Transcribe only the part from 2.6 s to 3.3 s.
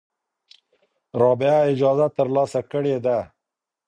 کړې ده.